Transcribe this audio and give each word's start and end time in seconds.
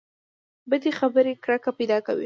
بدې 0.69 0.91
خبرې 0.99 1.33
کرکه 1.43 1.71
پیدا 1.77 1.97
کوي. 2.05 2.19